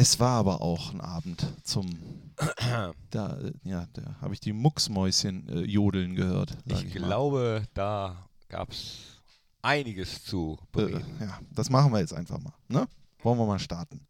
[0.00, 1.86] Es war aber auch ein Abend zum.
[3.10, 6.56] da äh, ja, da habe ich die Mucksmäuschen äh, jodeln gehört.
[6.66, 9.20] Ich, ich glaube, da gab es
[9.60, 11.16] einiges zu Äh, bereden.
[11.20, 12.52] ja, das machen wir jetzt einfach mal.
[12.68, 12.86] Ne?
[13.24, 14.06] Wollen wir mal starten?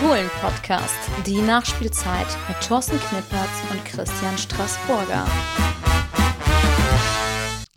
[0.00, 0.94] Fohlen-Podcast,
[1.26, 5.24] die Nachspielzeit mit Thorsten Knippertz und Christian Straßburger.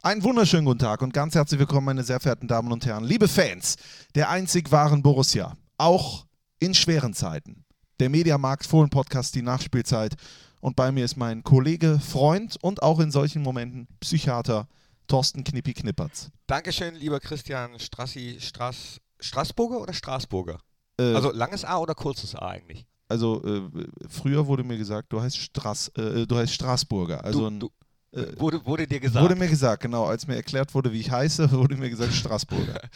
[0.05, 3.29] Einen wunderschönen guten Tag und ganz herzlich willkommen, meine sehr verehrten Damen und Herren, liebe
[3.29, 3.77] Fans
[4.15, 6.25] der einzig wahren Borussia, auch
[6.59, 7.63] in schweren Zeiten.
[8.01, 10.15] Der Mediamarkt Fohlen Podcast, die Nachspielzeit.
[10.59, 14.67] Und bei mir ist mein Kollege, Freund und auch in solchen Momenten Psychiater
[15.07, 16.31] Thorsten Knippi Knippertz.
[16.47, 20.59] Dankeschön, lieber Christian Strassi, Straß, Straßburger oder Straßburger?
[20.99, 22.85] Äh, Also langes A oder kurzes A eigentlich?
[23.07, 23.61] also äh,
[24.09, 27.23] früher wurde mir gesagt, du heißt, Straß, äh, du heißt Straßburger.
[27.23, 27.69] Also du, du,
[28.13, 29.23] äh, wurde, wurde dir gesagt.
[29.23, 32.79] wurde mir gesagt, genau, als mir erklärt wurde, wie ich heiße, wurde mir gesagt Straßburger.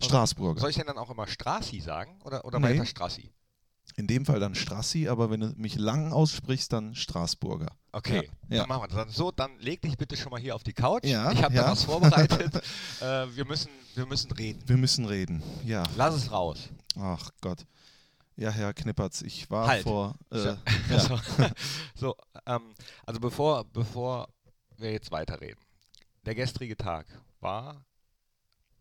[0.00, 0.06] Ja.
[0.06, 0.60] Straßburger.
[0.60, 2.66] Soll ich denn dann auch immer Strassi sagen oder, oder Nee.
[2.74, 3.32] weiter Strassi?
[3.96, 7.66] In dem Fall dann Strassi, aber wenn du mich lang aussprichst, dann Straßburger.
[7.90, 8.96] Okay, Ja, dann machen wir das.
[8.96, 11.02] Dann so, dann leg dich bitte schon mal hier auf die Couch.
[11.04, 11.62] Ja, ich habe ja.
[11.64, 12.54] da was vorbereitet.
[13.00, 14.62] äh, wir, müssen, wir müssen reden.
[14.66, 15.42] Wir müssen reden.
[15.64, 16.68] Ja, Lass es raus.
[16.96, 17.66] ach Gott.
[18.36, 19.82] Ja, Herr Knippertz, ich war Halt.
[19.82, 20.14] vor.
[20.30, 20.48] Äh, So,
[20.90, 21.50] ja.
[21.96, 22.72] so ähm,
[23.04, 24.28] also bevor, bevor
[24.82, 25.60] wir jetzt weiterreden.
[26.24, 27.06] Der gestrige Tag
[27.40, 27.84] war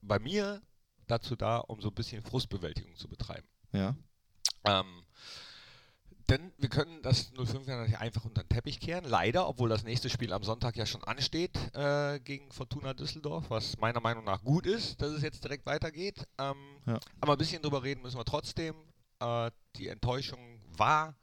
[0.02, 0.62] bei mir
[1.08, 3.48] dazu da, um so ein bisschen Frustbewältigung zu betreiben.
[3.72, 3.96] ja,
[4.66, 5.04] Ähm,
[6.30, 9.06] denn wir können das 05 ja nicht einfach unter den Teppich kehren.
[9.06, 13.78] Leider, obwohl das nächste Spiel am Sonntag ja schon ansteht äh, gegen Fortuna Düsseldorf, was
[13.78, 16.28] meiner Meinung nach gut ist, dass es jetzt direkt weitergeht.
[16.38, 17.00] Ähm, Ja.
[17.22, 18.76] Aber ein bisschen drüber reden müssen wir trotzdem.
[19.20, 21.16] Äh, die Enttäuschung war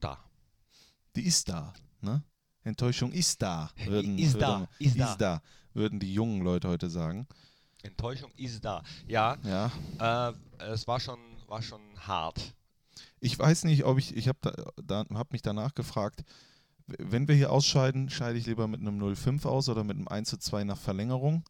[0.00, 0.18] da.
[1.14, 1.72] die ist da.
[2.00, 2.24] Ne?
[2.64, 3.70] Enttäuschung ist da.
[3.86, 5.16] Würden, Ist würde da, ist ist da.
[5.16, 5.42] da.
[5.72, 7.26] Würden die jungen Leute heute sagen.
[7.82, 8.82] Enttäuschung ist da.
[9.06, 10.28] Ja, Ja.
[10.28, 10.34] äh,
[10.72, 12.54] es war schon, war schon hart.
[13.20, 14.14] Ich weiß nicht, ob ich.
[14.16, 16.24] Ich habe da, da, hab mich danach gefragt,
[16.86, 20.28] wenn wir hier ausscheiden, scheide ich lieber mit einem 0,5 aus oder mit einem 1
[20.28, 21.44] zu 2 nach Verlängerung.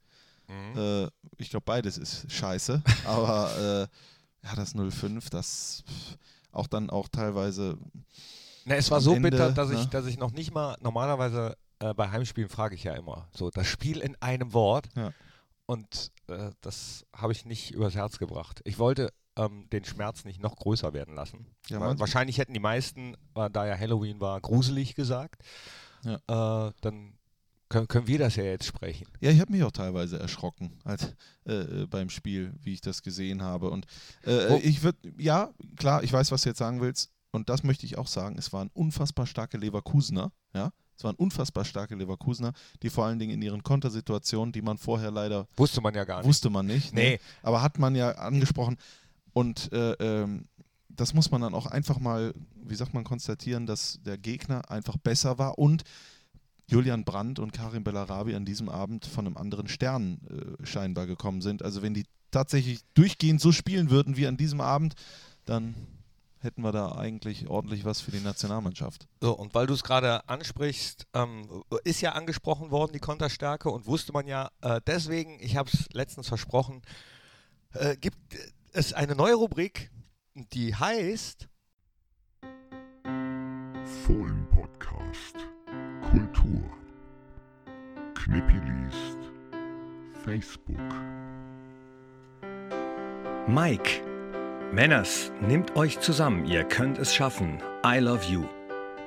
[0.49, 0.79] Mhm.
[0.79, 2.83] Äh, ich glaube, beides ist scheiße.
[3.07, 5.83] aber äh, ja, das 0,5, das
[6.53, 7.79] auch dann auch teilweise.
[8.65, 9.89] Na, es war so Ende, bitter, dass ich, ne?
[9.91, 13.67] dass ich noch nicht mal, normalerweise äh, bei Heimspielen frage ich ja immer, so das
[13.67, 14.89] Spiel in einem Wort.
[14.97, 15.13] Ja.
[15.67, 18.61] Und äh, das habe ich nicht übers Herz gebracht.
[18.65, 21.47] Ich wollte ähm, den Schmerz nicht noch größer werden lassen.
[21.69, 25.43] Ja, Weil wahrscheinlich hätten die meisten, äh, da ja Halloween war, gruselig gesagt.
[26.05, 27.15] Äh, dann
[27.69, 29.07] können, können wir das ja jetzt sprechen.
[29.21, 31.15] Ja, ich habe mich auch teilweise erschrocken halt,
[31.47, 33.71] äh, äh, beim Spiel, wie ich das gesehen habe.
[33.71, 33.87] Und
[34.25, 37.11] äh, Wo- ich würde, ja, klar, ich weiß, was du jetzt sagen willst.
[37.33, 38.37] Und das möchte ich auch sagen.
[38.39, 40.73] Es waren unfassbar starke Leverkusener, ja.
[40.97, 42.53] Es waren unfassbar starke Leverkusener,
[42.83, 46.19] die vor allen Dingen in ihren Kontersituationen, die man vorher leider Wusste man ja gar
[46.19, 46.27] nicht.
[46.27, 46.93] wusste man nicht.
[46.93, 47.01] ne?
[47.01, 47.21] Nee.
[47.43, 48.77] Aber hat man ja angesprochen.
[49.33, 50.47] Und äh, ähm,
[50.91, 54.99] das muss man dann auch einfach mal, wie sagt man, konstatieren, dass der Gegner einfach
[54.99, 55.85] besser war und
[56.67, 61.41] Julian Brandt und Karim Bellarabi an diesem Abend von einem anderen Stern äh, scheinbar gekommen
[61.41, 61.63] sind.
[61.63, 64.95] Also wenn die tatsächlich durchgehend so spielen würden wie an diesem Abend,
[65.47, 65.75] dann
[66.43, 69.07] hätten wir da eigentlich ordentlich was für die Nationalmannschaft.
[69.21, 73.87] So, und weil du es gerade ansprichst, ähm, ist ja angesprochen worden, die Konterstärke, und
[73.87, 76.83] wusste man ja, äh, deswegen, ich habe es letztens versprochen,
[77.75, 78.19] äh, gibt
[78.73, 79.91] es eine neue Rubrik,
[80.35, 81.49] die heißt
[84.07, 85.37] Fohlen-Podcast.
[86.11, 86.63] Kultur.
[88.15, 89.19] Knippi liest.
[90.25, 90.77] Facebook.
[93.49, 94.10] Mike.
[94.73, 97.59] Männers, nehmt euch zusammen, ihr könnt es schaffen.
[97.85, 98.45] I love you.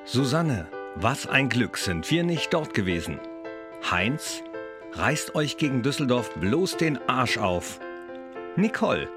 [0.04, 3.18] Susanne, was ein Glück, sind wir nicht dort gewesen.
[3.90, 4.44] Heinz,
[4.92, 7.80] reißt euch gegen Düsseldorf bloß den Arsch auf.
[8.58, 9.08] Nicole,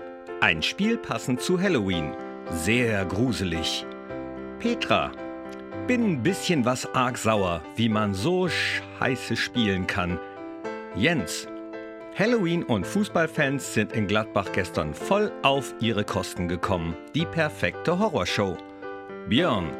[0.40, 2.14] ein Spiel passend zu Halloween.
[2.52, 3.84] Sehr gruselig.
[4.60, 5.10] Petra,
[5.88, 10.20] bin ein bisschen was arg sauer, wie man so scheiße spielen kann.
[10.94, 11.48] Jens,
[12.18, 16.96] Halloween und Fußballfans sind in Gladbach gestern voll auf ihre Kosten gekommen.
[17.14, 18.56] Die perfekte Horrorshow.
[19.28, 19.70] Björn.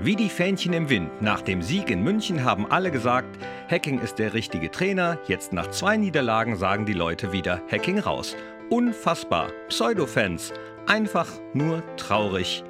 [0.00, 1.20] Wie die Fähnchen im Wind.
[1.20, 3.38] Nach dem Sieg in München haben alle gesagt,
[3.70, 5.18] Hacking ist der richtige Trainer.
[5.28, 8.34] Jetzt nach zwei Niederlagen sagen die Leute wieder Hacking raus.
[8.70, 9.48] Unfassbar.
[9.68, 10.54] Pseudofans.
[10.86, 12.64] Einfach nur traurig.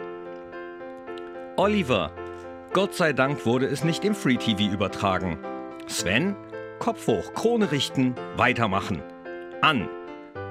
[1.55, 2.11] Oliver.
[2.73, 5.39] Gott sei Dank wurde es nicht im Free TV übertragen.
[5.87, 6.35] Sven.
[6.79, 9.03] Kopf hoch, Krone richten, weitermachen.
[9.63, 9.89] An.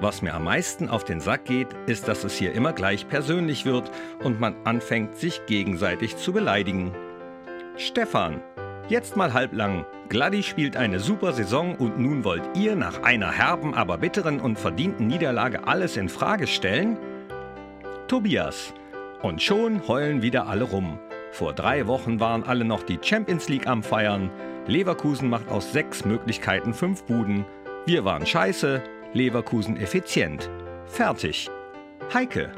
[0.01, 3.65] Was mir am meisten auf den Sack geht, ist, dass es hier immer gleich persönlich
[3.65, 3.91] wird
[4.23, 6.93] und man anfängt, sich gegenseitig zu beleidigen.
[7.77, 8.41] Stefan.
[8.89, 9.85] Jetzt mal halblang.
[10.09, 14.59] Gladi spielt eine super Saison und nun wollt ihr nach einer herben, aber bitteren und
[14.59, 16.97] verdienten Niederlage alles in Frage stellen?
[18.07, 18.73] Tobias.
[19.21, 20.99] Und schon heulen wieder alle rum.
[21.31, 24.29] Vor drei Wochen waren alle noch die Champions League am Feiern.
[24.67, 27.45] Leverkusen macht aus sechs Möglichkeiten fünf Buden.
[27.85, 28.81] Wir waren scheiße,
[29.13, 30.49] Leverkusen effizient.
[30.85, 31.49] Fertig.
[32.13, 32.51] Heike.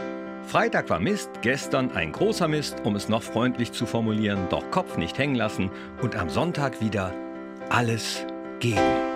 [0.43, 4.97] Freitag war Mist, gestern ein großer Mist, um es noch freundlich zu formulieren, doch Kopf
[4.97, 5.71] nicht hängen lassen
[6.01, 7.11] und am Sonntag wieder
[7.69, 8.25] alles
[8.59, 9.14] geben.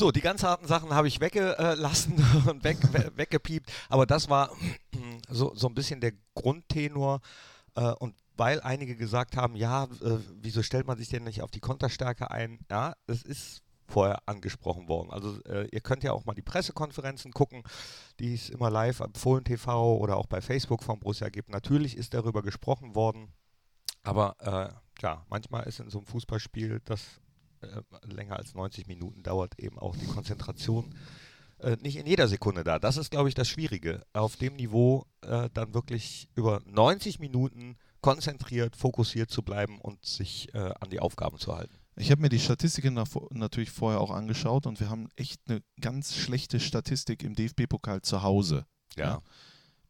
[0.00, 2.14] So, die ganz harten Sachen habe ich weggelassen
[2.48, 4.48] und weg, we weggepiept, aber das war
[5.28, 7.20] so, so ein bisschen der Grundtenor
[7.74, 11.50] äh, und weil einige gesagt haben, ja, äh, wieso stellt man sich denn nicht auf
[11.50, 12.60] die Konterstärke ein?
[12.70, 15.10] Ja, das ist vorher angesprochen worden.
[15.10, 17.62] Also äh, ihr könnt ja auch mal die Pressekonferenzen gucken,
[18.20, 21.50] die es immer live am Fohlen TV oder auch bei Facebook vom Borussia gibt.
[21.50, 23.34] Natürlich ist darüber gesprochen worden,
[24.02, 27.20] aber äh, ja, manchmal ist in so einem Fußballspiel, das
[27.62, 30.94] äh, länger als 90 Minuten dauert, eben auch die Konzentration
[31.62, 32.78] äh, nicht in jeder Sekunde da.
[32.78, 37.76] Das ist, glaube ich, das Schwierige, auf dem Niveau äh, dann wirklich über 90 Minuten
[38.00, 41.74] konzentriert, fokussiert zu bleiben und sich äh, an die Aufgaben zu halten.
[41.96, 42.94] Ich habe mir die Statistiken
[43.30, 48.22] natürlich vorher auch angeschaut und wir haben echt eine ganz schlechte Statistik im DFB-Pokal zu
[48.22, 48.64] Hause.
[48.96, 49.04] Ja.
[49.04, 49.22] ja.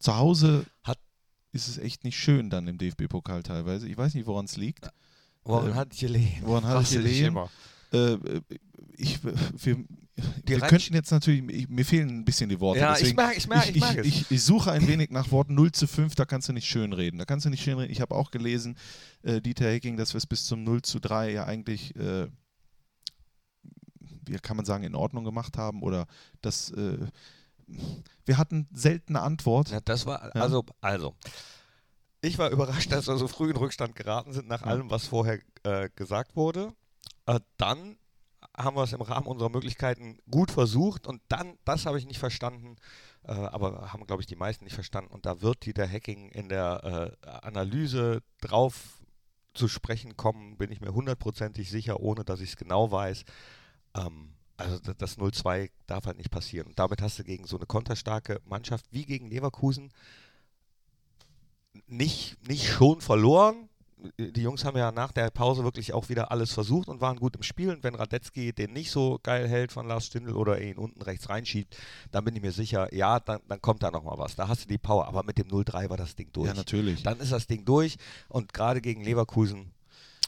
[0.00, 0.99] Zu Hause Hat
[1.52, 3.88] ist es echt nicht schön dann im DFB-Pokal teilweise.
[3.88, 4.88] Ich weiß nicht, woran es liegt.
[5.44, 6.42] Woran äh, hat gelegen?
[6.44, 7.37] Woran hat es gelegen?
[7.92, 8.16] Äh,
[8.96, 9.84] ich, wir,
[10.44, 12.81] wir könnten jetzt natürlich, mir fehlen ein bisschen die Worte.
[12.81, 15.72] Ja, ich mag, ich mag, ich, mag ich, ich, suche ein wenig nach Worten 0
[15.72, 17.19] zu 5, da kannst du nicht schön reden.
[17.19, 17.90] Da kannst du nicht schön reden.
[17.90, 18.76] Ich habe auch gelesen,
[19.22, 22.28] äh, Dieter Hecking, dass wir es bis zum 0 zu 3 ja eigentlich, äh,
[24.26, 26.06] wie kann man sagen, in Ordnung gemacht haben oder
[26.42, 26.98] dass äh,
[28.25, 29.70] wir hatten seltene Antwort.
[29.70, 31.14] Ja, das war, also, also.
[32.22, 35.40] Ich war überrascht, dass wir so früh in Rückstand geraten sind, nach allem, was vorher
[35.62, 36.75] äh, gesagt wurde.
[37.26, 37.96] Äh, dann
[38.56, 42.19] haben wir es im Rahmen unserer Möglichkeiten gut versucht und dann, das habe ich nicht
[42.19, 42.76] verstanden,
[43.25, 45.12] äh, aber haben, glaube ich, die meisten nicht verstanden.
[45.12, 49.00] Und da wird Dieter Hacking in der äh, Analyse drauf
[49.55, 53.25] zu sprechen kommen, bin ich mir hundertprozentig sicher, ohne dass ich es genau weiß.
[53.96, 56.69] Ähm, also das 0-2 darf halt nicht passieren.
[56.69, 59.90] Und damit hast du gegen so eine konterstarke Mannschaft wie gegen Leverkusen
[61.87, 63.69] nicht, nicht schon verloren,
[64.19, 67.37] die Jungs haben ja nach der Pause wirklich auch wieder alles versucht und waren gut
[67.37, 67.70] im Spiel.
[67.70, 71.28] Und wenn Radetzky den nicht so geil hält von Lars Stindl oder ihn unten rechts
[71.28, 71.76] reinschiebt,
[72.11, 74.37] dann bin ich mir sicher, ja, dann, dann kommt da nochmal was.
[74.37, 75.06] Da hast du die Power.
[75.06, 76.49] Aber mit dem 0-3 war das Ding durch.
[76.49, 77.02] Ja, natürlich.
[77.02, 77.96] Dann ist das Ding durch.
[78.28, 79.73] Und gerade gegen Leverkusen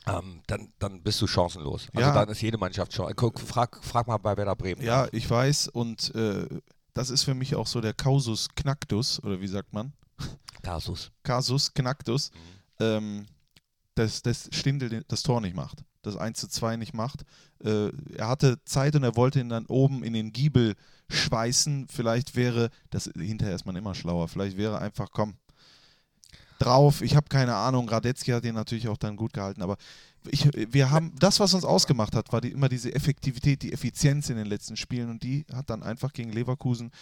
[0.07, 1.87] ähm, dann, dann bist du chancenlos.
[1.95, 2.15] Also ja.
[2.15, 3.13] dann ist jede Mannschaft schon.
[3.15, 4.83] Guck, frag, frag mal bei Werder Bremen.
[4.83, 6.47] Ja, ich weiß und äh,
[6.93, 9.93] das ist für mich auch so der Kausus Knacktus, oder wie sagt man?
[10.63, 11.11] Kasus.
[11.23, 12.31] Kasus Knacktus.
[12.31, 12.85] Mhm.
[12.85, 13.27] Ähm,
[13.95, 17.25] dass, dass Stindl das Tor nicht macht, das 1 zu 2 nicht macht.
[17.63, 20.75] Äh, er hatte Zeit und er wollte ihn dann oben in den Giebel
[21.11, 21.89] schweißen.
[21.89, 25.35] Vielleicht wäre, das hinterher ist man immer schlauer, vielleicht wäre einfach, komm,
[26.59, 27.03] drauf.
[27.03, 29.77] Ich habe keine Ahnung, Radetzky hat den natürlich auch dann gut gehalten, aber
[30.31, 34.31] ich, wir haben, das, was uns ausgemacht hat, war die, immer diese Effektivität, die Effizienz
[34.31, 36.93] in den letzten Spielen und die hat dann einfach gegen Leverkusen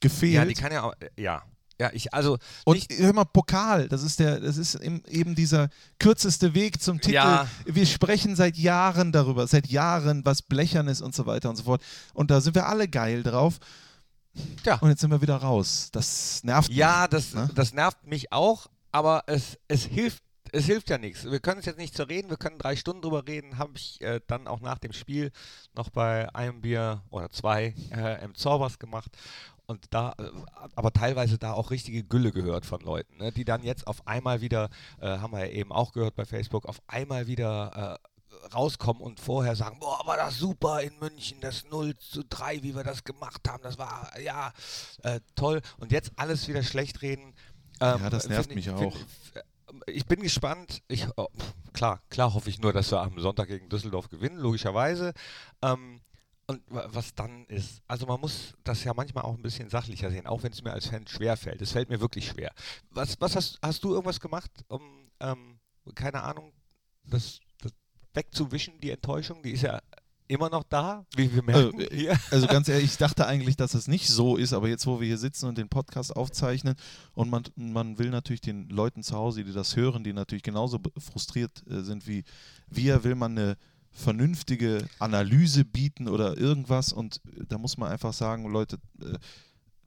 [0.00, 0.34] gefehlt.
[0.34, 1.44] Ja, die kann ja auch, ja,
[1.78, 2.38] ja, ich, also.
[2.64, 5.68] Und hör mal, Pokal, das ist der, das ist eben dieser
[5.98, 7.14] kürzeste Weg zum Titel.
[7.14, 7.48] Ja.
[7.66, 11.64] Wir sprechen seit Jahren darüber, seit Jahren, was blechern ist und so weiter und so
[11.64, 11.82] fort.
[12.14, 13.58] Und da sind wir alle geil drauf.
[14.64, 14.76] Ja.
[14.76, 15.88] Und jetzt sind wir wieder raus.
[15.92, 16.78] Das nervt mich.
[16.78, 17.48] Ja, das, ne?
[17.54, 21.24] das nervt mich auch, aber es, es hilft es hilft ja nichts.
[21.24, 23.58] Wir können es jetzt nicht zu reden, wir können drei Stunden drüber reden.
[23.58, 25.32] Habe ich äh, dann auch nach dem Spiel
[25.74, 29.10] noch bei einem Bier oder zwei äh, im Zorbers gemacht
[29.66, 30.30] und da, äh,
[30.74, 34.40] aber teilweise da auch richtige Gülle gehört von Leuten, ne, die dann jetzt auf einmal
[34.40, 34.68] wieder,
[35.00, 39.20] äh, haben wir ja eben auch gehört bei Facebook, auf einmal wieder äh, rauskommen und
[39.20, 43.04] vorher sagen, boah, war das super in München, das 0 zu 3, wie wir das
[43.04, 44.52] gemacht haben, das war ja
[45.02, 47.34] äh, toll und jetzt alles wieder schlecht reden.
[47.80, 48.78] Ähm, ja, das nervt mich auch.
[48.78, 49.06] Find,
[49.86, 50.82] ich bin gespannt.
[50.88, 51.26] Ich, oh,
[51.72, 55.12] klar, klar hoffe ich nur, dass wir am Sonntag gegen Düsseldorf gewinnen, logischerweise.
[55.62, 56.00] Ähm,
[56.48, 60.26] und was dann ist, also man muss das ja manchmal auch ein bisschen sachlicher sehen,
[60.26, 61.60] auch wenn es mir als Fan schwer fällt.
[61.60, 62.52] Es fällt mir wirklich schwer.
[62.90, 64.82] Was, was hast, hast du irgendwas gemacht, um,
[65.20, 65.58] ähm,
[65.94, 66.52] keine Ahnung,
[67.04, 67.72] das, das
[68.14, 69.42] wegzuwischen, die Enttäuschung?
[69.42, 69.80] Die ist ja
[70.28, 71.80] immer noch da, wie wir merken.
[71.80, 75.00] Also, also ganz ehrlich, ich dachte eigentlich, dass es nicht so ist, aber jetzt, wo
[75.00, 76.76] wir hier sitzen und den Podcast aufzeichnen
[77.14, 80.78] und man, man will natürlich den Leuten zu Hause, die das hören, die natürlich genauso
[80.98, 82.24] frustriert äh, sind wie
[82.68, 83.56] wir, will man eine
[83.96, 86.92] vernünftige Analyse bieten oder irgendwas.
[86.92, 89.18] Und äh, da muss man einfach sagen, Leute, äh,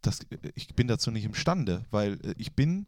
[0.02, 0.20] das,
[0.56, 2.88] ich bin dazu nicht imstande, weil äh, ich bin,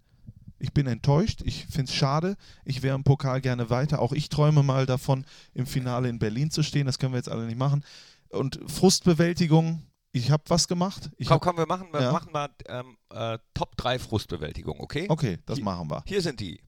[0.59, 2.35] ich bin enttäuscht, ich finde es schade,
[2.65, 3.99] ich wäre im Pokal gerne weiter.
[3.99, 6.85] Auch ich träume mal davon, im Finale in Berlin zu stehen.
[6.85, 7.83] Das können wir jetzt alle nicht machen.
[8.29, 11.09] Und Frustbewältigung, ich habe was gemacht.
[11.17, 12.11] Ich komm, komm, wir machen, wir Ja.
[12.11, 15.05] machen mal ähm, äh, Top 3 Frustbewältigung, okay?
[15.09, 16.03] okay, das Hier- machen wir.
[16.05, 16.59] Hier sind die.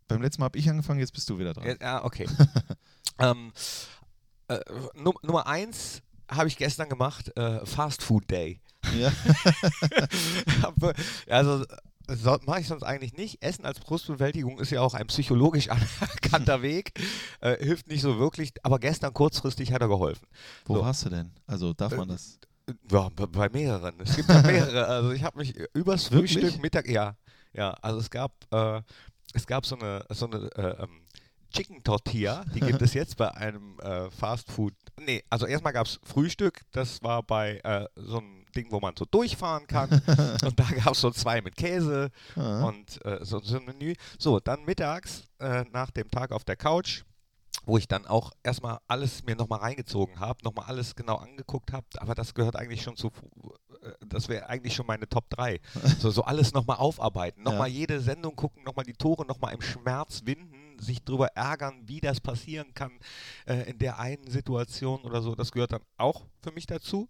[0.09, 1.77] beim letzten Mal habe ich angefangen, jetzt bist du wieder dran.
[1.81, 2.27] Ja, okay.
[3.19, 3.53] ähm,
[4.49, 4.59] äh,
[4.95, 8.63] Num Nummer 1 habe ich gestern gemacht, äh, Fast Food Day.
[8.97, 9.13] Ja.
[11.29, 11.65] Also
[12.09, 13.43] so, mache ich sonst eigentlich nicht.
[13.43, 16.93] Essen als Brustbewältigung ist ja auch ein psychologisch anerkannter Weg.
[17.41, 20.27] Äh, hilft nicht so wirklich, aber gestern kurzfristig hat er geholfen.
[20.65, 20.83] Wo So.
[20.83, 21.33] warst du denn?
[21.47, 22.39] Also darf man Äh, das?
[22.91, 23.95] Ja, bei- mehreren.
[24.01, 24.87] Es gibt ja mehrere.
[24.87, 26.41] Also ich habe mich übers Wirklich?
[26.41, 27.17] Frühstück, Mittag, ja,
[27.53, 27.73] ja.
[27.83, 28.81] Also es gab, äh,
[29.35, 31.02] es gab so eine, so eine äh, ähm,
[31.53, 32.45] Chicken Tortilla.
[32.55, 34.75] Die gibt es jetzt bei einem äh, Fast Food.
[35.01, 36.63] Nee, also erstmal gab es Frühstück.
[36.73, 39.91] Das war bei äh, so einem Ding, wo man so durchfahren kann.
[40.45, 42.65] und da gab es so zwei mit Käse Ah.
[42.65, 43.95] und äh, so, so ein Menü.
[44.19, 47.03] So, dann mittags äh, nach dem Tag auf der Couch,
[47.65, 51.87] wo ich dann auch erstmal alles mir nochmal reingezogen habe, nochmal alles genau angeguckt habe,
[51.99, 53.09] aber das gehört eigentlich schon zu,
[53.83, 55.61] äh, das wäre eigentlich schon meine Top 3.
[56.01, 57.75] So, so alles nochmal aufarbeiten, nochmal Ja.
[57.75, 62.21] jede Sendung gucken, nochmal die Tore nochmal im Schmerz winden, sich drüber ärgern, wie das
[62.21, 62.93] passieren kann
[63.47, 65.35] äh, in der einen Situation oder so.
[65.35, 67.09] Das gehört dann auch für mich dazu.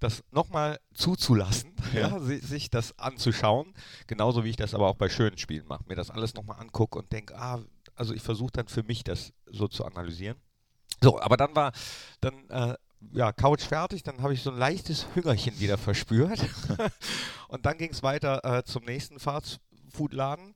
[0.00, 2.00] Das nochmal zuzulassen, Ja.
[2.08, 2.20] ja.
[2.20, 3.74] si- sich das anzuschauen,
[4.06, 6.96] genauso wie ich das aber auch bei schönen Spielen mache, mir das alles nochmal angucke
[6.98, 7.60] und denke, ah,
[7.96, 10.36] also ich versuche dann für mich das so zu analysieren.
[11.02, 11.72] So, aber dann war
[12.20, 12.74] dann äh,
[13.12, 16.38] ja, Couch fertig, dann habe ich so ein leichtes Hüngerchen wieder verspürt.
[17.48, 20.54] und dann ging es weiter äh, zum nächsten Fastfood-Laden.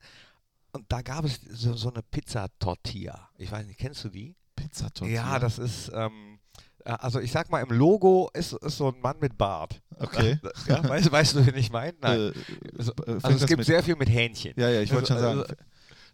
[0.72, 3.28] Und da gab es so, so eine Pizza-Tortilla.
[3.38, 4.34] Ich weiß nicht, kennst du die?
[4.56, 5.14] Pizzatortilla.
[5.32, 6.38] Ja, das ist, ähm,
[6.84, 9.82] äh, also ich sag mal, im Logo ist, ist so ein Mann mit Bart.
[9.98, 10.38] Okay.
[10.68, 11.96] Ja, weißt, weißt du, wen ich meine?
[12.00, 12.20] Nein.
[12.20, 12.32] Äh,
[12.78, 14.54] also, also es gibt sehr viel mit Hähnchen.
[14.56, 15.56] Ja, ja, ich wollte schon Also- sagen.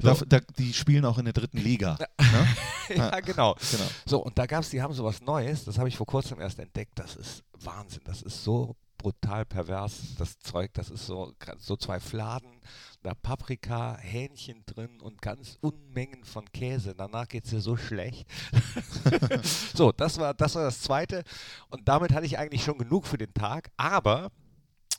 [0.03, 1.99] also- Da, da, die spielen auch in der dritten Liga.
[2.21, 2.49] Ne?
[2.97, 3.55] ja, genau.
[3.71, 3.85] Genau.
[4.07, 6.59] So, und da gab es, die haben sowas Neues, das habe ich vor kurzem erst
[6.61, 11.77] entdeckt, das ist Wahnsinn, das ist so brutal pervers, das Zeug, das ist so, so
[11.77, 12.61] zwei Fladen,
[13.03, 18.27] da Paprika, Hähnchen drin und ganz Unmengen von Käse, danach geht es dir so schlecht.
[19.75, 21.23] so, das war, das war das Zweite
[21.71, 24.31] und damit hatte ich eigentlich schon genug für den Tag, aber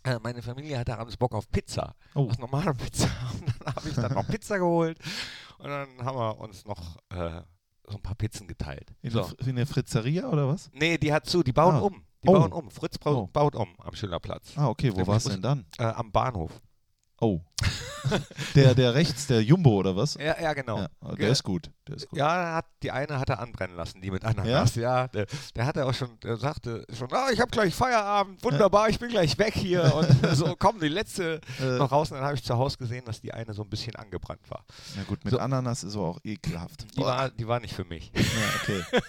[0.03, 2.29] äh, meine Familie hatte abends Bock auf Pizza, Oh.
[2.29, 4.97] auf normale Pizza und dann habe ich dann noch Pizza geholt
[5.57, 7.41] und dann haben wir uns noch äh,
[7.87, 8.93] so ein paar Pizzen geteilt.
[9.01, 9.23] In, So.
[9.23, 10.69] der, in der Fritzeria oder was?
[10.73, 11.79] Nee, die hat zu, die bauen Ah.
[11.79, 12.03] um.
[12.23, 12.33] Die Oh.
[12.33, 12.69] bauen um.
[12.69, 13.27] Fritz bau, Oh.
[13.27, 14.51] baut um am Schillerplatz.
[14.57, 15.65] Ah, okay, wo warst du muss- denn dann?
[15.77, 16.51] Äh, am Bahnhof.
[17.21, 17.41] Oh.
[18.55, 20.13] der, der rechts, der Jumbo oder was?
[20.15, 20.77] Ja, ja genau.
[20.79, 21.69] Ja, Ja, der ist gut.
[21.87, 22.17] Der ist gut.
[22.17, 24.75] ja hat, die eine hat er anbrennen lassen, die mit Ananas.
[24.75, 28.87] Ja, der, der hatte auch schon, der sagte schon, ah, ich habe gleich Feierabend, wunderbar,
[28.89, 29.93] ich bin gleich weg hier.
[29.93, 32.11] Und so, komm, die letzte Äh, noch raus.
[32.11, 34.63] Und dann habe ich zu Hause gesehen, dass die eine so ein bisschen angebrannt war.
[34.95, 35.39] na gut, mit So.
[35.39, 36.85] Ananas ist auch ekelhaft.
[36.95, 38.11] Die war, die war nicht für mich.
[38.15, 38.21] Ja,
[38.61, 38.83] okay.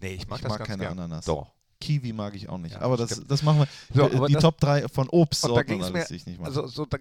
[0.00, 0.92] Nee, ich mag Ich das mag ganz keine gern.
[0.98, 1.24] Ananas.
[1.24, 1.52] Doch.
[1.80, 2.74] Kiwi mag ich auch nicht.
[2.74, 3.60] Ja, aber das das, machen
[3.92, 4.08] wir.
[4.10, 6.40] So, Äh, die Top 3 von Und da ging's und mir- nicht.
[6.42, 7.00] Also so, dann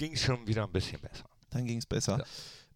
[0.00, 1.24] ging es schon wieder ein bisschen besser.
[1.50, 2.24] Dann ging es besser.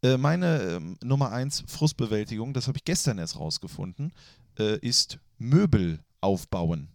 [0.03, 4.13] Äh, meine ähm, Nummer 1 Frustbewältigung, das habe ich gestern erst rausgefunden,
[4.59, 6.89] äh, ist Möbel aufbauen.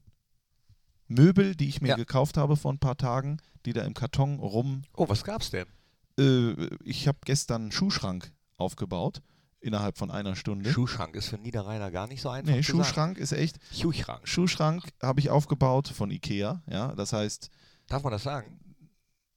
[1.08, 1.96] Möbel, die ich mir Ja.
[1.96, 4.84] gekauft habe vor ein paar Tagen, die da im Karton rum.
[4.96, 5.66] Oh, was gab's denn?
[6.20, 9.24] Äh, ich habe gestern einen Schuhschrank aufgebaut
[9.62, 10.70] innerhalb von einer Stunde.
[10.72, 12.54] Schuhschrank ist für Niederrheiner gar nicht so einfach.
[12.54, 12.62] nee.
[12.62, 13.58] Schuhschrank ist echt.
[13.74, 14.28] Schuhschrank.
[14.28, 16.62] Schuhschrank habe ich aufgebaut von Ikea.
[16.70, 17.50] Ja, das heißt,
[17.88, 18.60] Darf man das sagen?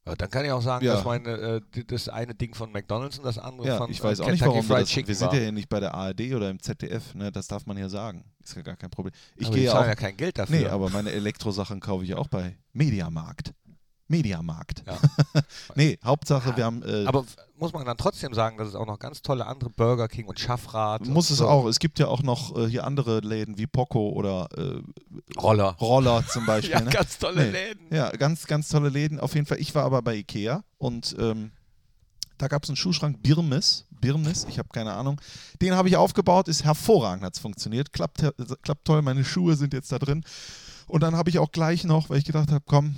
[0.04, 0.94] Ja, dann kann ich auch sagen, Ja.
[0.94, 4.18] dass meine, äh, das eine Ding von McDonalds und das andere ja, von ich weiß
[4.18, 4.90] äh, auch nicht, Kentucky warum wir Fried das.
[4.90, 7.14] Chicken Wir sind ja hier nicht bei der ARD oder im ZDF.
[7.14, 8.24] Ne, das darf man hier sagen.
[8.42, 9.14] Ist ja gar kein Problem.
[9.36, 9.88] Ich aber gehe zahlen auch.
[9.88, 10.58] ja kein Geld dafür.
[10.58, 13.52] Nee, aber meine Elektrosachen kaufe ich auch bei Mediamarkt.
[14.12, 14.84] Mediamarkt.
[14.86, 14.96] Ja.
[15.74, 16.82] nee, Hauptsache, wir haben.
[16.82, 17.24] Äh, Aber
[17.58, 20.38] muss man dann trotzdem sagen, dass es auch noch ganz tolle andere Burger King und
[20.38, 21.48] Schaffrat muss und es so.
[21.48, 21.66] auch.
[21.66, 24.80] Es gibt ja auch noch äh, hier andere Läden wie Poco oder äh,
[25.40, 25.76] Roller.
[25.80, 26.72] Roller zum Beispiel.
[26.72, 26.90] Ja, ne?
[26.90, 27.50] ganz tolle Nee.
[27.50, 27.80] Läden.
[27.90, 29.18] Ja, ganz, ganz tolle Läden.
[29.18, 31.50] Auf jeden Fall, ich war aber bei Ikea und ähm,
[32.38, 33.86] da gab es einen Schuhschrank Birmes.
[34.00, 35.20] Birmes, ich habe keine Ahnung.
[35.60, 37.92] Den habe ich aufgebaut, ist hervorragend, hat es funktioniert.
[37.92, 40.24] Klappt, her- klappt toll, meine Schuhe sind jetzt da drin.
[40.92, 42.96] Und dann habe ich auch gleich noch, weil ich gedacht habe, komm,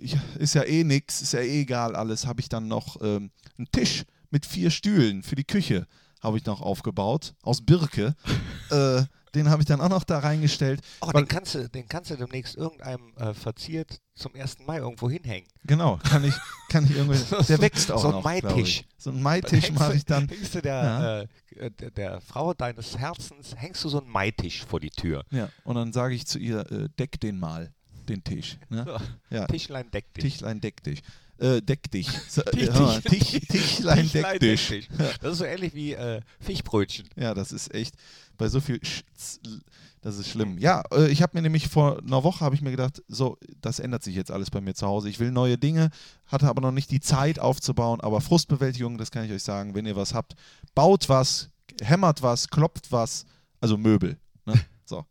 [0.00, 3.30] ich, ist ja eh nix, ist ja eh egal alles, habe ich dann noch ähm,
[3.56, 5.86] einen Tisch mit vier Stühlen für die Küche
[6.20, 8.16] habe ich noch aufgebaut, aus Birke.
[8.70, 9.02] äh,
[9.34, 10.80] Den habe ich dann auch noch da reingestellt.
[11.00, 14.58] Oh, den, kannst du, den kannst du demnächst irgendeinem äh, verziert zum 1.
[14.66, 15.48] Mai irgendwo hinhängen.
[15.64, 16.34] Genau, kann ich,
[16.68, 17.18] kann ich irgendwie.
[17.48, 18.84] Der wächst auch so ein Maitisch.
[18.96, 20.28] So ein Maitisch mache ich dann.
[20.28, 21.20] Hängst du der, Ja.
[21.20, 21.26] äh,
[21.66, 25.24] äh, der, der Frau deines Herzens, hängst du so einen Maitisch vor die Tür.
[25.30, 27.72] Ja, und dann sage ich zu ihr, äh, deck den mal,
[28.08, 28.58] den Tisch.
[28.70, 28.84] Ne?
[28.86, 28.96] So,
[29.36, 30.24] Ja, Tischlein deck dich.
[30.24, 31.02] Tischlein deck dich.
[31.38, 32.08] Äh, deck dich.
[32.08, 34.88] Tisch- Tisch, Tischlein deck dich.
[35.22, 37.08] Das ist so ähnlich wie äh, Fischbrötchen.
[37.16, 37.94] Ja, das ist echt
[38.36, 39.02] bei so viel Sch
[40.00, 40.58] das ist schlimm.
[40.58, 43.80] Ja, äh, ich habe mir nämlich vor einer Woche habe ich mir gedacht, so, das
[43.80, 45.08] ändert sich jetzt alles bei mir zu Hause.
[45.08, 45.90] Ich will neue Dinge,
[46.26, 49.86] hatte aber noch nicht die Zeit aufzubauen, aber Frustbewältigung, das kann ich euch sagen, wenn
[49.86, 50.34] ihr was habt,
[50.76, 51.50] baut was,
[51.82, 53.26] hämmert was, klopft was,
[53.60, 54.18] also Möbel.
[54.44, 54.54] Ne?
[54.88, 55.04] So.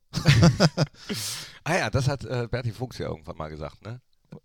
[1.64, 4.02] Ah ja, das hat äh, Berti Fuchs ja irgendwann mal gesagt, ne?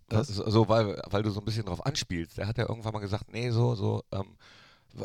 [0.08, 0.28] Was?
[0.28, 2.38] So, weil, weil du so ein bisschen drauf anspielst.
[2.38, 4.37] Der hat ja irgendwann mal gesagt, nee, so, so, ähm,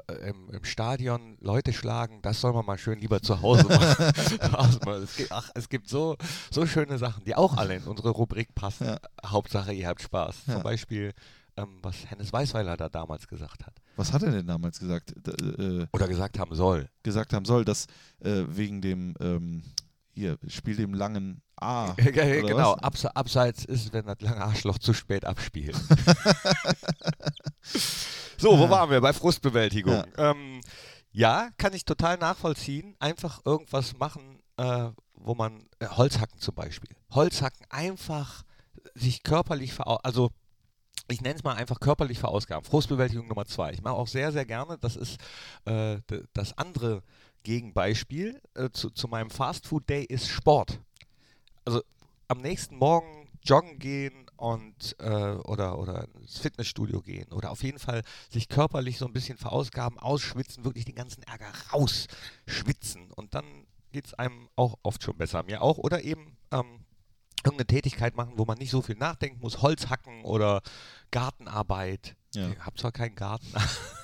[0.08, 4.14] äh, im, im Stadion Leute schlagen, das soll man mal schön lieber zu Hause machen.
[4.16, 5.04] Zu Hause machen.
[5.04, 6.18] es, gibt, ach, es gibt so,
[6.52, 8.88] so schöne Sachen, die auch alle in unsere Rubrik passen.
[8.88, 9.00] Ja.
[9.26, 10.36] Hauptsache, ihr habt Spaß.
[10.48, 10.54] Ja.
[10.56, 11.14] Zum Beispiel,
[11.56, 13.74] ähm, was Hennes Weißweiler da damals gesagt hat.
[13.96, 15.14] Was hat er denn damals gesagt?
[15.26, 16.90] D äh, Oder gesagt haben soll.
[17.04, 17.88] gesagt haben soll, dass
[18.20, 19.64] äh, wegen dem, ähm,
[20.18, 21.94] hier, Spiel dem langen A.
[21.98, 22.74] genau?
[22.76, 25.76] Abse abseits ist, wenn das lange Arschloch zu spät abspielt.
[28.38, 28.70] so, wo Ja.
[28.70, 29.02] waren wir?
[29.02, 29.94] Bei Frustbewältigung.
[29.94, 30.06] Ja.
[30.18, 30.62] Ja, ähm,
[31.12, 32.96] ja kann ich total nachvollziehen.
[33.00, 36.96] Einfach irgendwas machen, äh, wo man, äh, Holzhacken zum Beispiel.
[37.12, 38.44] Holzhacken einfach
[38.96, 40.32] sich körperlich verau also
[41.10, 42.66] ich nenne es mal einfach körperlich verausgaben.
[42.66, 43.72] Frustbewältigung Nummer zwei.
[43.72, 45.18] Ich mache auch sehr, sehr gerne, das ist
[45.66, 46.00] äh,
[46.34, 47.02] das andere
[47.48, 50.82] Gegenbeispiel äh, zu, zu meinem Fast Food Day ist Sport.
[51.64, 51.82] Also
[52.28, 57.80] am nächsten Morgen joggen gehen und äh, oder, oder ins Fitnessstudio gehen oder auf jeden
[57.80, 63.46] Fall sich körperlich so ein bisschen verausgaben, ausschwitzen, wirklich den ganzen Ärger rausschwitzen und dann
[63.94, 65.42] geht es einem auch oft schon besser.
[65.44, 65.78] Mir auch.
[65.78, 66.82] Oder eben ähm,
[67.46, 70.62] irgendeine Tätigkeit machen, wo man nicht so viel nachdenken muss, Holz hacken oder
[71.12, 72.18] Gartenarbeit.
[72.36, 72.50] Ja.
[72.50, 73.48] Ich habe zwar keinen Garten.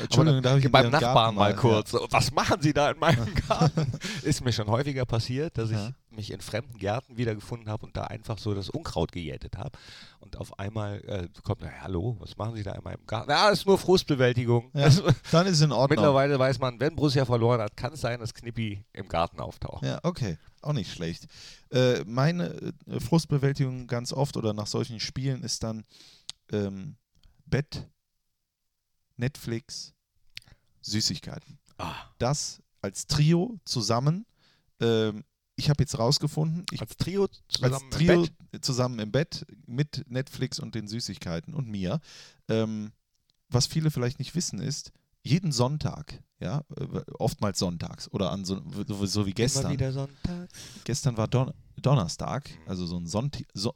[0.00, 1.90] Entschuldigung, darf ich beim Nachbarn mal kurz.
[1.90, 3.92] So, Was machen Sie da in meinem Garten?
[4.22, 5.88] Ist mir schon häufiger passiert, dass Ja.
[5.88, 9.78] ich mich in fremden Gärten wiedergefunden habe und da einfach so das Unkraut gejätet habe.
[10.20, 13.30] Und auf einmal äh, kommt, na, hallo, was machen Sie da in meinem Garten?
[13.30, 14.70] Ja, ist nur Frustbewältigung.
[14.74, 15.96] Ja, Das, dann ist es in Ordnung.
[15.96, 19.84] mittlerweile weiß man, wenn Borussia verloren hat, kann es sein, dass Knippi im Garten auftaucht.
[19.84, 20.36] Ja, okay.
[20.60, 21.26] Auch nicht schlecht.
[21.70, 25.84] Äh, meine äh, Frustbewältigung ganz oft oder nach solchen Spielen ist dann
[26.52, 26.96] ähm,
[27.46, 27.88] Bett,
[29.16, 29.94] Netflix,
[30.82, 31.58] Süßigkeiten.
[31.78, 34.26] Ah, Das als Trio zusammen.
[34.80, 35.24] Ähm,
[35.56, 38.64] ich habe jetzt rausgefunden, ich als Trio zusammen als im Trio Bett.
[38.64, 42.00] zusammen im Bett mit Netflix und den Süßigkeiten und mir.
[42.48, 42.92] Ähm,
[43.48, 48.60] was viele vielleicht nicht wissen ist, jeden Sonntag, ja, äh, oftmals sonntags oder an so,
[48.86, 49.72] so, so wie gestern.
[49.72, 50.48] wieder Sonntag.
[50.84, 53.72] Gestern war Don Donnerstag, also so ein Sonnt so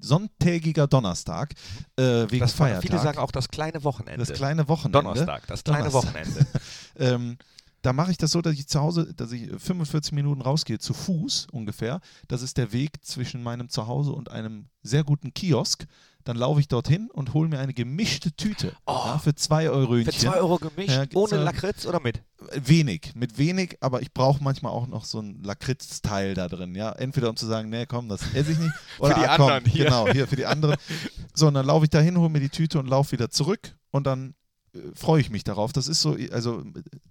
[0.00, 1.54] sonntägiger Donnerstag
[1.96, 2.82] äh, wegen Das Feiertag.
[2.82, 4.24] viele sagen auch das kleine Wochenende.
[4.24, 5.02] das kleine Wochenende.
[5.02, 6.14] Donnerstag, das kleine Donnerstag.
[6.14, 6.46] Wochenende.
[7.00, 7.38] Ähm,
[7.82, 10.94] da mache ich das so, dass ich zu Hause, dass ich 45 Minuten rausgehe, zu
[10.94, 12.00] Fuß ungefähr.
[12.26, 15.86] Das ist der Weg zwischen meinem Zuhause und einem sehr guten Kiosk.
[16.28, 18.92] Dann laufe ich dorthin und hole mir eine gemischte Tüte Oh.
[19.06, 19.94] ja, für 2 Euro.
[19.94, 22.22] Für 2 Euro gemischt, Ja, ohne ja- Lakritz oder mit?
[22.52, 26.74] Wenig, mit wenig, aber ich brauche manchmal auch noch so ein Lakritzteil da drin.
[26.74, 28.74] Ja, entweder um zu sagen, nee, komm, das esse ich nicht.
[28.98, 29.84] Oder die ah, komm, anderen hier.
[29.86, 30.76] Genau, hier für die anderen.
[31.34, 33.74] So, und dann laufe ich da hin, hole mir die Tüte und laufe wieder zurück
[33.90, 34.34] und dann
[34.74, 35.72] äh, freue ich mich darauf.
[35.72, 36.60] Das ist so, also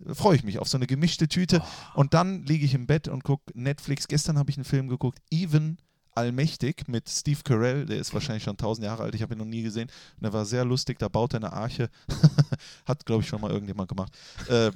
[0.06, 1.64] äh, freue ich mich auf so eine gemischte Tüte.
[1.96, 4.08] Und dann liege ich im Bett und gucke Netflix.
[4.08, 5.78] Gestern habe ich einen Film geguckt, Even
[6.18, 9.46] Allmächtig mit Steve Carell, der ist wahrscheinlich schon tausend Jahre alt, ich habe ihn noch
[9.46, 9.90] nie gesehen.
[10.16, 11.90] Und der war sehr lustig, da baut er eine Arche.
[12.86, 14.12] Hat, glaube ich, schon mal irgendjemand gemacht.
[14.50, 14.72] Äh,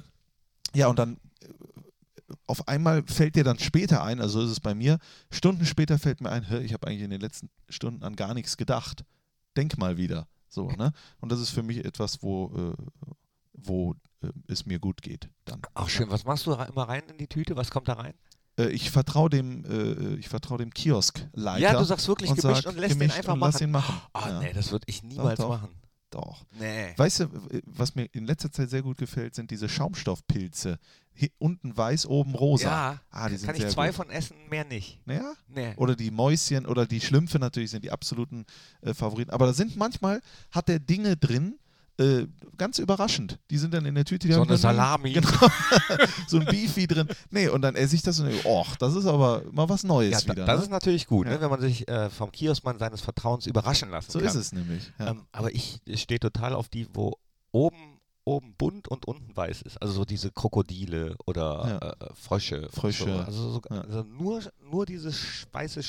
[0.74, 1.48] ja, und dann äh,
[2.46, 4.98] auf einmal fällt dir dann später ein, also ist es bei mir,
[5.30, 8.56] Stunden später fällt mir ein, ich habe eigentlich in den letzten Stunden an gar nichts
[8.56, 9.04] gedacht.
[9.56, 10.28] Denk mal wieder.
[10.48, 10.92] So, ne?
[11.20, 12.82] Und das ist für mich etwas, wo, äh,
[13.52, 15.28] wo äh, es mir gut geht.
[15.44, 15.60] Dann.
[15.74, 17.56] Ach schön, was machst du ra- immer rein in die Tüte?
[17.56, 18.14] Was kommt da rein?
[18.58, 21.58] Äh, ich vertraue dem, äh, ich vertraue dem Kioskleiter.
[21.60, 23.52] Ja, du sagst wirklich und gemischt sag, und lässt gemischt den einfach machen.
[23.52, 24.00] Lass ihn machen.
[24.12, 25.48] Ah, ja, nee, das würde ich niemals doch.
[25.48, 25.68] machen.
[26.10, 26.44] Doch.
[26.58, 26.92] Nee.
[26.98, 27.26] Weißt du,
[27.64, 30.78] was mir in letzter Zeit sehr gut gefällt, sind diese Schaumstoffpilze.
[31.14, 32.64] Hier unten weiß, oben rosa.
[32.68, 33.96] Ja, Ah, die sind kann ich zwei gut.
[33.96, 35.00] von essen, mehr nicht.
[35.06, 35.32] Ja?
[35.48, 35.72] Nee.
[35.76, 38.44] Oder die Mäuschen oder die Schlümpfe natürlich sind die absoluten
[38.82, 39.30] äh, Favoriten.
[39.30, 41.58] Aber da sind manchmal, hat der Dinge drin,
[42.02, 42.26] äh,
[42.58, 43.38] ganz überraschend.
[43.50, 44.26] Die sind dann in der Tüte.
[44.28, 45.12] Die So eine Salami.
[45.14, 45.28] Genau.
[46.28, 47.08] so ein Beefy drin.
[47.30, 50.24] Nee, und dann esse ich das und denke, och, das ist aber mal was Neues
[50.24, 50.44] Ja, wieder.
[50.46, 50.64] das ne?
[50.64, 51.34] ist natürlich gut, Ja.
[51.34, 54.28] ne, wenn man sich äh, vom Kioskmann seines Vertrauens überraschen lassen so kann.
[54.28, 54.92] ist es nämlich.
[54.98, 55.10] Ja.
[55.10, 57.16] Ähm, aber ich, ich stehe total auf die, wo
[57.52, 59.82] oben oben bunt und unten weiß ist.
[59.82, 62.06] Also so diese Krokodile oder Ja.
[62.06, 62.68] äh, Frösche.
[62.72, 63.10] Frösche, So.
[63.18, 65.82] Also, so, also nur, nur dieses weiße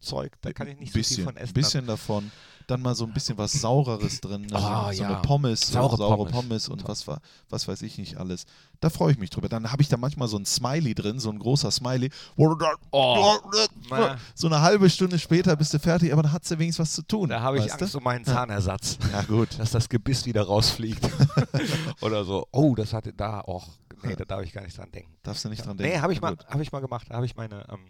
[0.00, 1.54] Schaumzeug, da kann ich nicht bisschen, so viel von essen.
[1.54, 2.30] bisschen davon.
[2.66, 4.42] Dann mal so ein bisschen was Saureres drin.
[4.42, 4.48] Ne?
[4.52, 5.08] Oh, so ja.
[5.08, 6.32] eine Pommes, Saure saure, Pommes.
[6.32, 8.44] Pommes, und was, war- was weiß ich nicht alles.
[8.80, 9.48] Da freue ich mich drüber.
[9.48, 12.10] Dann habe ich da manchmal so ein Smiley drin, so ein großer Smiley.
[12.36, 13.38] Oh,
[14.34, 17.02] so eine halbe Stunde später bist du fertig, aber dann hat sie wenigstens was zu
[17.02, 17.30] tun.
[17.30, 17.98] Da habe ich Angst du?
[17.98, 18.98] um meinen Zahnersatz.
[19.12, 19.58] Ja, gut.
[19.58, 21.08] dass das Gebiss wieder rausfliegt.
[22.02, 23.66] Oder so, oh, das hatte da auch.
[24.02, 25.16] Nee, da darf ich gar nicht dran denken.
[25.22, 25.94] Darfst du nicht dran denken.
[25.94, 27.06] Nee, habe ich, mal- hab ich mal gemacht.
[27.08, 27.86] Da habe ich meine ähm,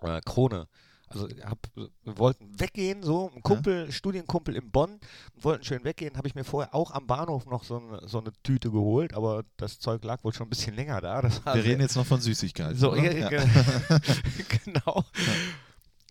[0.00, 0.66] äh, Krone.
[1.14, 4.98] Also hab, wir wollten weggehen, so ein Kumpel, Studienkumpel in Bonn,
[5.36, 6.16] wollten schön weggehen.
[6.16, 9.44] Habe ich mir vorher auch am Bahnhof noch so eine, so eine Tüte geholt, aber
[9.56, 11.22] das Zeug lag wohl schon ein bisschen länger da.
[11.22, 12.76] Wir sehr- reden jetzt noch von Süßigkeiten.
[12.76, 13.28] so, ja, Ja.
[13.28, 13.46] ge-
[14.64, 15.04] genau.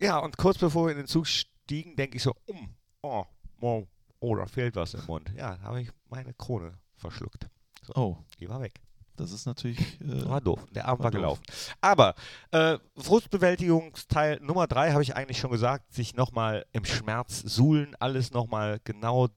[0.00, 0.18] Ja.
[0.18, 3.24] und kurz bevor wir in den Zug stiegen, denke ich so, um, oh,
[3.60, 3.86] oh,
[4.20, 5.32] oh, da fehlt was im Mund.
[5.36, 7.46] Ja, da habe ich meine Krone verschluckt.
[7.94, 8.80] Oh, Die war weg.
[9.16, 9.78] Das ist natürlich.
[10.00, 10.64] Äh, War doof.
[10.74, 11.42] Der Abend war war gelaufen.
[11.80, 12.14] Aber
[12.50, 18.32] äh, Frustbewältigungsteil Nummer drei habe ich eigentlich schon gesagt, sich nochmal im Schmerz suhlen, alles
[18.32, 19.28] nochmal genau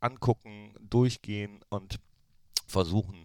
[0.00, 1.98] angucken, durchgehen und
[2.66, 3.22] versuchen,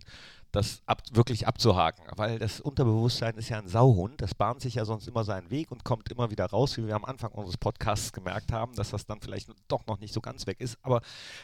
[0.53, 2.05] das ab, wirklich abzuhaken.
[2.15, 5.71] Weil das Unterbewusstsein ist ja ein Sauhund, das bahnt sich ja sonst immer seinen Weg
[5.71, 9.05] und kommt immer wieder raus, wie wir am Anfang unseres Podcasts gemerkt haben, dass das
[9.05, 10.77] dann vielleicht doch noch nicht so ganz weg ist.
[10.83, 11.01] Aber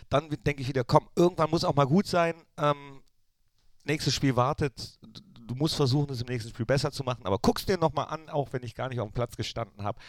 [0.09, 2.35] dann denke ich wieder, komm, irgendwann muss auch mal gut sein.
[2.57, 3.01] Ähm,
[3.85, 4.97] nächstes Spiel wartet.
[5.01, 8.29] Du- musst versuchen, es im nächsten Spiel besser zu machen, aber guckst dir nochmal an,
[8.29, 9.99] auch wenn ich gar nicht auf dem Platz gestanden habe,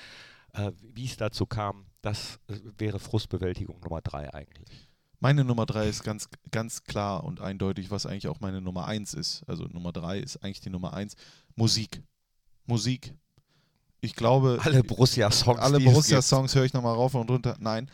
[0.52, 1.86] äh, wie es dazu kam.
[2.02, 4.88] Das äh, wäre Frustbewältigung Nummer drei eigentlich.
[5.18, 9.12] Meine Nummer drei ist ganz, ganz klar und eindeutig, was eigentlich auch meine Nummer eins
[9.12, 9.42] ist.
[9.48, 11.16] Also Nummer drei ist eigentlich die Nummer eins.
[11.56, 12.02] Musik.
[12.66, 13.14] Musik.
[14.02, 14.58] Ich glaube.
[14.62, 15.58] Alle Borussia-Songs.
[15.58, 17.56] alle Borussia-Songs höre ich nochmal rauf und runter.
[17.58, 17.90] Nein.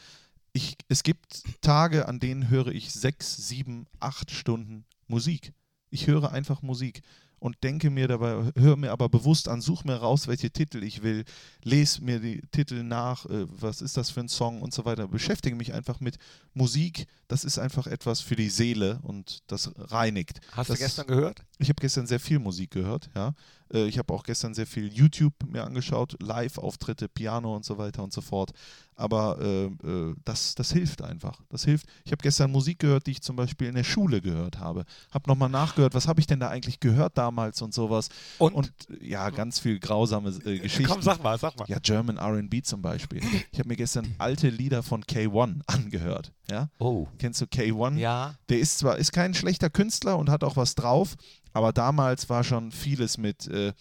[0.52, 5.52] Ich, es gibt Tage, an denen höre ich sechs, sieben, acht Stunden Musik.
[5.90, 7.02] Ich höre einfach Musik
[7.38, 11.02] und denke mir dabei, höre mir aber bewusst an, suche mir raus, welche Titel ich
[11.02, 11.24] will,
[11.62, 15.06] lese mir die Titel nach, äh, was ist das für ein Song und so weiter.
[15.08, 16.16] Beschäftige mich einfach mit
[16.54, 17.06] Musik.
[17.28, 20.40] Das ist einfach etwas für die Seele und das reinigt.
[20.52, 21.44] Hast das, du gestern gehört?
[21.58, 23.34] ich habe gestern sehr viel Musik gehört, ja.
[23.72, 28.02] Äh, Ich habe auch gestern sehr viel YouTube mir angeschaut, Live-Auftritte, Piano und so weiter
[28.02, 28.52] und so fort.
[28.98, 31.42] Aber äh, äh, das, das hilft einfach.
[31.50, 31.86] Das hilft.
[32.04, 34.86] Ich habe gestern Musik gehört, die ich zum Beispiel in der Schule gehört habe.
[35.10, 38.08] Habe nochmal nachgehört, was habe ich denn da eigentlich gehört damals und sowas.
[38.38, 38.54] Und?
[38.54, 40.90] Und ja, ganz viel grausame äh, Geschichten.
[40.90, 41.68] Komm, sag mal, sag mal.
[41.68, 43.20] Ja, German RB zum Beispiel.
[43.52, 46.32] Ich habe mir gestern alte Lieder von K1 angehört.
[46.50, 46.70] Ja?
[46.78, 47.06] Oh.
[47.18, 47.98] Kennst du K1?
[47.98, 48.36] Ja.
[48.48, 51.16] Der ist zwar ist kein schlechter Künstler und hat auch was drauf,
[51.56, 53.72] aber damals war schon vieles mit äh,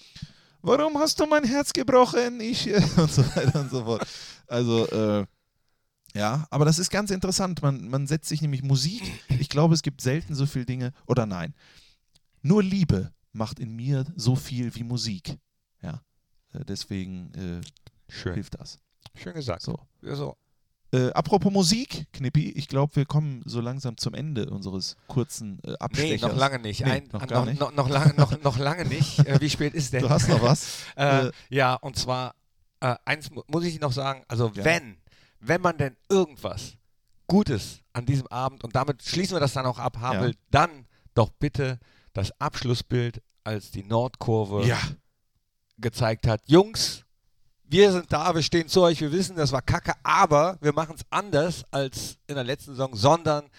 [0.62, 2.40] Warum hast du mein Herz gebrochen?
[2.40, 4.08] Ich äh, und so weiter und so fort.
[4.48, 5.26] Also äh,
[6.16, 7.62] ja, aber das ist ganz interessant.
[7.62, 9.04] Man, man setzt sich nämlich Musik.
[9.28, 11.54] Ich glaube, es gibt selten so viele Dinge oder nein.
[12.42, 15.38] Nur Liebe macht in mir so viel wie Musik.
[15.82, 16.02] Ja,
[16.54, 17.62] äh, deswegen äh,
[18.34, 18.80] hilft das.
[19.16, 19.64] Schön gesagt.
[19.64, 19.78] So.
[20.02, 20.38] so.
[20.94, 25.70] Äh, apropos Musik, Knippi, ich glaube, wir kommen so langsam zum Ende unseres kurzen äh,
[25.72, 26.22] Nee, Abstechers.
[26.32, 26.86] noch lange nicht.
[26.86, 27.60] Nee, Ein, noch noch, nicht.
[27.60, 29.20] noch, noch, lange, noch, noch lange nicht.
[29.28, 30.02] Äh, wie spät ist denn?
[30.04, 30.78] Du hast noch was?
[30.96, 32.36] Äh, Äh, ja, und zwar,
[32.80, 34.64] äh, eins mu- muss ich noch sagen, also Ja.
[34.64, 34.98] wenn,
[35.40, 36.74] wenn man denn irgendwas
[37.28, 40.22] Gutes an diesem Abend, und damit schließen wir das dann auch ab, haben Ja.
[40.26, 41.80] will, dann doch bitte
[42.14, 44.80] das Abschlussbild, als die Nordkurve ja,
[45.78, 46.42] gezeigt hat.
[46.46, 47.05] Jungs,
[47.68, 50.96] wir sind da, wir stehen zu euch, wir wissen, das war kacke, aber wir machen
[50.96, 53.50] es anders als in der letzten Saison, sondern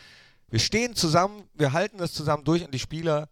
[0.49, 3.29] wir stehen zusammen, wir halten das zusammen durch und die Spieler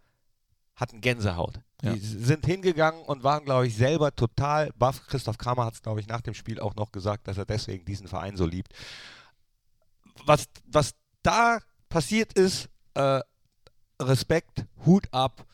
[0.75, 1.61] hatten Gänsehaut.
[1.83, 1.93] Ja.
[1.93, 5.07] Die sind hingegangen und waren, glaube ich, selber total baff.
[5.07, 7.85] Christoph Kramer hat es, glaube ich, nach dem Spiel auch noch gesagt, dass er deswegen
[7.85, 8.73] diesen Verein so liebt.
[10.25, 11.59] Was, was da
[11.89, 13.21] passiert ist, äh,
[14.01, 15.45] Respekt, Hut ab,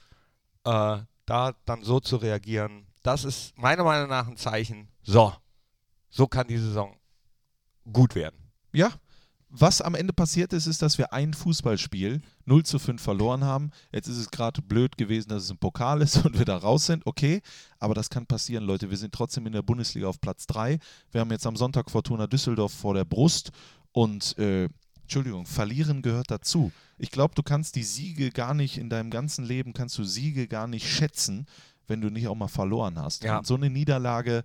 [0.64, 5.32] äh, da dann so zu reagieren, das ist meiner Meinung nach ein Zeichen, so,
[6.08, 6.96] so kann die Saison
[7.92, 8.50] gut werden.
[8.72, 8.90] ja.
[9.52, 13.72] Was am Ende passiert ist, ist, dass wir ein Fußballspiel 0 zu 5 verloren haben.
[13.90, 16.86] Jetzt ist es gerade blöd gewesen, dass es ein Pokal ist und wir da raus
[16.86, 17.04] sind.
[17.04, 17.42] Okay,
[17.80, 18.90] aber das kann passieren, Leute.
[18.90, 20.78] Wir sind trotzdem in der Bundesliga auf Platz 3.
[21.10, 23.50] Wir haben jetzt am Sonntag Fortuna Düsseldorf vor der Brust
[23.90, 24.68] und äh,
[25.02, 26.70] Entschuldigung, verlieren gehört dazu.
[26.96, 30.46] Ich glaube, du kannst die Siege gar nicht in deinem ganzen Leben, kannst du Siege
[30.46, 31.46] gar nicht schätzen,
[31.90, 33.24] wenn du nicht auch mal verloren hast.
[33.24, 33.38] Ja.
[33.38, 34.44] Und so eine Niederlage,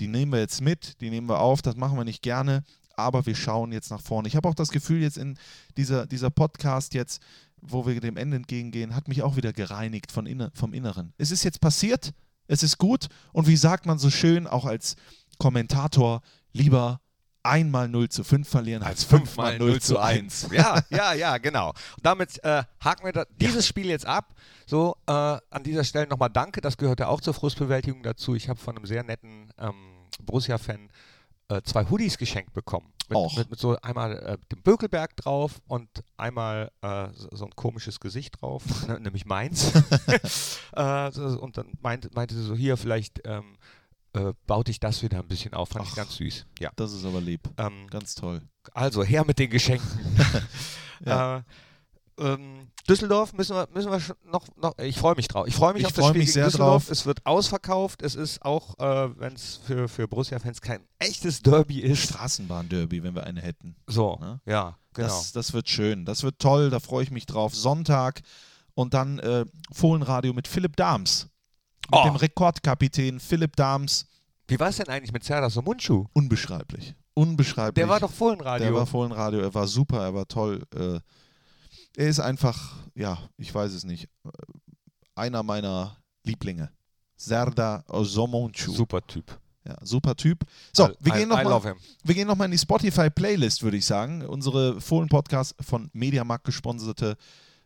[0.00, 2.62] die nehmen wir jetzt mit, die nehmen wir auf, das machen wir nicht gerne,
[2.96, 4.28] aber wir schauen jetzt nach vorne.
[4.28, 5.36] Ich habe auch das Gefühl, jetzt in
[5.76, 7.20] dieser, dieser Podcast jetzt,
[7.60, 11.12] wo wir dem Ende entgegengehen, hat mich auch wieder gereinigt von inne, vom Inneren.
[11.18, 12.12] Es ist jetzt passiert,
[12.46, 14.96] es ist gut und wie sagt man so schön, auch als
[15.38, 17.00] Kommentator, lieber
[17.44, 20.48] einmal 0 zu 5 verlieren als fünfmal fünfmal 0 zu 1.
[20.52, 21.70] Ja, ja, ja, genau.
[21.70, 24.34] Und damit äh, haken wir da, dieses Spiel jetzt ab.
[24.66, 26.60] So, äh, an dieser Stelle nochmal danke.
[26.60, 28.34] Das gehört ja auch zur Frustbewältigung dazu.
[28.34, 29.74] Ich habe von einem sehr netten ähm,
[30.22, 30.88] Borussia-Fan
[31.48, 32.90] äh, zwei Hoodies geschenkt bekommen.
[33.08, 33.36] Mit, Och.
[33.36, 38.00] mit, mit so einmal äh, dem Bökelberg drauf und einmal äh, so, so ein komisches
[38.00, 38.62] Gesicht drauf,
[39.00, 39.72] nämlich meins.
[40.72, 43.58] äh, und dann meinte, meinte sie so, hier, vielleicht ähm,
[44.14, 45.68] äh, baut dich das wieder ein bisschen auf.
[45.70, 45.96] Fand ich Ach.
[45.96, 46.46] ganz süß.
[46.60, 46.70] Ja.
[46.76, 47.40] Das ist aber lieb.
[47.58, 48.40] Ähm, Ganz toll.
[48.72, 49.88] also her mit den Geschenken.
[51.04, 51.38] Ja.
[51.38, 51.42] äh,
[52.16, 54.00] ähm, Düsseldorf müssen wir, müssen wir
[54.30, 55.48] noch, noch ich freue mich drauf.
[55.48, 56.84] Ich freue mich Ich auf das Spiel mich gegen sehr Düsseldorf.
[56.84, 56.90] drauf.
[56.92, 58.02] Es wird ausverkauft.
[58.02, 62.04] Es ist auch, äh, wenn es für, für Borussia-Fans kein echtes Derby ist.
[62.04, 63.74] Straßenbahn-Derby, wenn wir eine hätten.
[63.88, 64.40] So, Ne?
[64.46, 65.08] ja, genau.
[65.08, 66.04] Das, das wird schön.
[66.04, 66.70] Das wird toll.
[66.70, 67.54] Da freue ich mich drauf.
[67.56, 68.22] Sonntag
[68.74, 71.28] und dann äh, Fohlenradio mit Philipp Dahms.
[71.90, 72.04] Mit Oh.
[72.04, 74.06] dem Rekordkapitän Philipp Dahms.
[74.48, 76.06] Wie war es denn eigentlich mit Serdar Somunchu?
[76.12, 76.94] Unbeschreiblich.
[77.14, 77.74] Unbeschreiblich.
[77.82, 78.66] Der war doch Fohlenradio.
[78.66, 79.40] Der war Fohlenradio.
[79.40, 80.62] Er war super, er war toll.
[80.74, 80.98] Äh,
[81.96, 84.30] er ist einfach, ja, ich weiß es nicht, äh,
[85.14, 86.70] einer meiner Lieblinge.
[87.16, 88.72] Serdar Somonchu.
[88.72, 89.38] Super Typ.
[89.66, 90.44] Ja, super Typ.
[90.74, 91.42] So, I, wir gehen noch
[92.26, 94.22] nochmal in die Spotify-Playlist, würde ich sagen.
[94.26, 97.16] Unsere Fohlen-Podcast von Mediamarkt gesponserte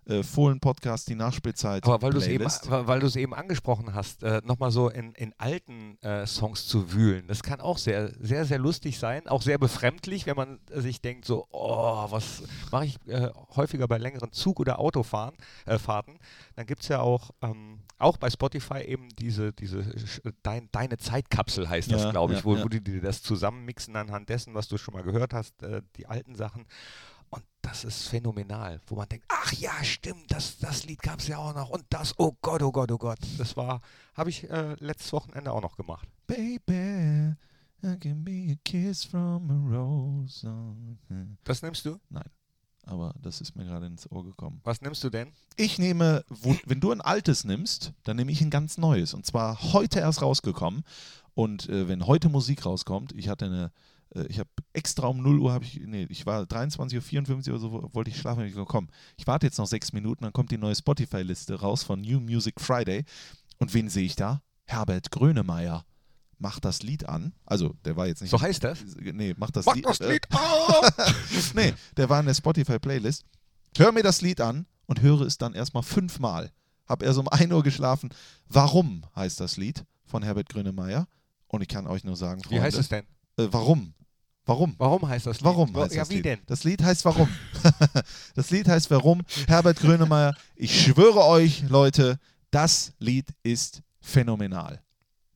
[0.09, 1.85] äh, Fohlen-Podcast, die Nachspielzeit.
[1.85, 5.99] Aber weil du es eben, weil eben angesprochen hast, äh, nochmal so in, in alten
[6.03, 10.27] äh, Songs zu wühlen, das kann auch sehr, sehr, sehr lustig sein, auch sehr befremdlich,
[10.27, 12.43] wenn man äh, sich denkt, so, oh, was
[12.73, 15.35] mache ich äh, häufiger bei längeren Zug- oder Autofahren,
[15.67, 16.19] äh, Fahrten.
[16.57, 20.99] Dann gibt es ja auch, ähm, auch bei Spotify eben diese, diese Sch- Dein, Deine
[20.99, 22.65] Zeitkapsel heißt das, Ja, glaube ich, ja, wo, ja.
[22.65, 26.07] wo die dir das zusammenmixen anhand dessen, was du schon mal gehört hast, äh, die
[26.07, 26.67] alten Sachen.
[27.31, 31.29] Und das ist phänomenal, wo man denkt, ach ja, stimmt, das, das Lied gab es
[31.29, 33.19] ja auch noch und das, oh Gott, oh Gott, oh Gott.
[33.37, 33.81] Das war,
[34.15, 36.09] habe ich äh, letztes Wochenende auch noch gemacht.
[36.27, 37.35] Baby,
[37.83, 40.47] I can be a kiss from a rose.
[41.45, 41.99] Was nimmst du?
[42.89, 44.61] Aber das ist mir gerade ins Ohr gekommen.
[44.65, 45.33] Was nimmst du denn?
[45.57, 46.25] Ich nehme,
[46.65, 49.13] wenn du ein altes nimmst, dann nehme ich ein ganz neues.
[49.13, 50.85] Und zwar heute erst rausgekommen.
[51.35, 53.73] Und äh, wenn heute Musik rauskommt, ich hatte eine,
[54.29, 57.73] ich habe extra um 0 Uhr, habe ich, nee, ich war 23.54 Uhr oder so,
[57.73, 58.45] wo- wollte ich schlafen.
[58.45, 61.83] Ich gesagt, komm, ich warte jetzt noch sechs Minuten, dann kommt die neue Spotify-Liste raus
[61.83, 63.05] von New Music Friday.
[63.59, 64.41] Und wen sehe ich da?
[64.67, 65.85] Herbert Grönemeyer.
[66.39, 67.33] Macht das Lied an.
[67.47, 68.31] Also, der war jetzt nicht.
[68.31, 68.79] So heißt das?
[69.01, 69.85] Nee, macht das Mach Lied.
[69.87, 70.91] das äh, Lied auf!
[71.55, 73.25] nee, der war in der Spotify-Playlist.
[73.77, 76.53] Hör mir das Lied an und höre es dann erstmal fünfmal.
[76.87, 78.11] Hab erst um 1 Uhr geschlafen.
[78.49, 81.09] Warum heißt das Lied von Herbert Grönemeyer?
[81.49, 83.05] Und ich kann euch nur sagen, Freunde, Wie heißt es denn?
[83.39, 83.95] Äh, warum?
[84.45, 84.75] Warum?
[84.79, 85.45] Warum heißt das Lied?
[85.45, 86.25] Warum Wa- heißt Ja, das wie Lied?
[86.25, 86.41] denn?
[86.47, 87.29] Das Lied heißt Warum.
[88.35, 89.23] das Lied heißt Warum.
[89.47, 92.19] Herbert Grönemeyer, ich schwöre euch, Leute,
[92.51, 94.83] das Lied ist phänomenal.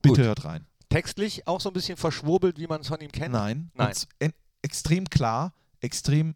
[0.01, 0.25] Bitte Gut.
[0.25, 0.65] hört rein.
[0.89, 3.33] Textlich auch so ein bisschen verschwurbelt, wie man es von ihm kennt?
[3.33, 3.71] Nein.
[3.75, 3.93] Nein.
[4.61, 6.35] Extrem klar, extrem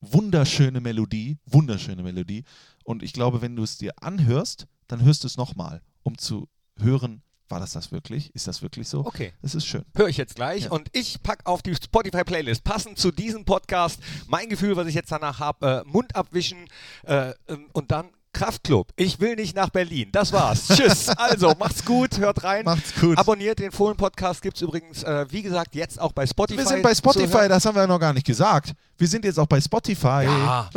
[0.00, 2.44] wunderschöne Melodie, wunderschöne Melodie.
[2.84, 6.48] Und ich glaube, wenn du es dir anhörst, dann hörst du es nochmal, um zu
[6.78, 8.34] hören, war das das wirklich?
[8.34, 9.00] Ist das wirklich so?
[9.06, 9.32] Okay.
[9.42, 9.84] Es ist schön.
[9.94, 10.70] Höre ich jetzt gleich Ja.
[10.70, 15.12] und ich packe auf die Spotify-Playlist passend zu diesem Podcast mein Gefühl, was ich jetzt
[15.12, 16.68] danach habe, äh, Mund abwischen
[17.04, 18.88] äh, ähm, und dann Kraftclub.
[18.96, 20.10] Ich will nicht nach Berlin.
[20.12, 20.68] Das war's.
[20.68, 21.06] Tschüss.
[21.16, 22.64] Also, macht's gut, hört rein.
[22.64, 23.16] Macht's gut.
[23.18, 26.58] Abonniert den Fohlen-Podcast, gibt es übrigens, äh, wie gesagt, jetzt auch bei Spotify.
[26.58, 28.74] wir sind bei Spotify, das haben wir noch gar nicht gesagt.
[28.98, 30.24] Wir sind jetzt auch bei Spotify.
[30.24, 30.68] Ja.
[30.72, 30.74] Und,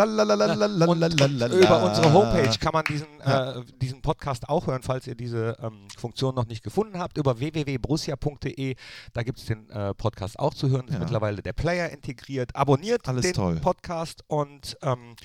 [1.53, 5.87] über unsere Homepage kann man diesen, äh, diesen Podcast auch hören, falls ihr diese ähm,
[5.97, 7.17] Funktion noch nicht gefunden habt.
[7.17, 8.75] Über www.borussia.de,
[9.13, 10.87] da gibt es den äh, Podcast auch zu hören.
[10.87, 10.99] Ist Ja.
[10.99, 12.55] mittlerweile der Player integriert.
[12.55, 13.55] Abonniert Alles den toll.
[13.57, 15.15] Podcast und ähm,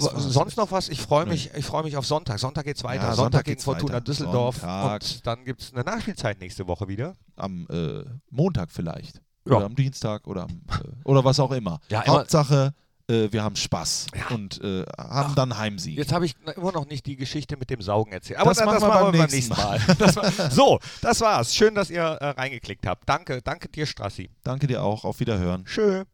[0.00, 0.88] sonst noch was?
[0.88, 2.38] Ich freue mich, ich freue mich auf Sonntag.
[2.38, 3.02] Sonntag geht's weiter.
[3.04, 4.00] Ja, Sonntag, Sonntag gegen Fortuna weiter.
[4.04, 4.56] Düsseldorf.
[4.56, 5.02] Sonntag.
[5.02, 7.14] Und dann gibt es eine Nachspielzeit nächste Woche wieder.
[7.36, 9.20] Am äh, Montag vielleicht.
[9.46, 9.56] Ja.
[9.56, 11.80] Oder am Dienstag oder, am, äh, oder was auch immer.
[11.88, 12.74] Ja, Hauptsache,
[13.08, 14.34] äh, wir haben Spaß Ja.
[14.34, 15.98] und äh, haben dann Heimsieg.
[15.98, 18.38] Jetzt habe ich immer noch nicht die Geschichte mit dem Saugen erzählt.
[18.38, 19.80] Aber Das das, machen das wir machen beim nächsten nächsten Mal.
[19.98, 21.54] Das war, so, das war's.
[21.54, 23.08] Schön, dass ihr äh, reingeklickt habt.
[23.08, 24.30] Danke, danke dir, Strassi.
[24.44, 25.04] Danke dir auch.
[25.04, 25.64] Auf Wiederhören.
[25.64, 26.04] Tschö.